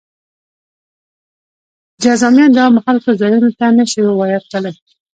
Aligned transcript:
جذامیان 2.01 2.49
د 2.53 2.57
عامو 2.63 2.79
خلکو 2.85 3.09
ځایونو 3.21 3.49
ته 3.59 3.65
نه 3.77 3.83
شوای 3.91 4.11
ورتلی. 4.33 4.71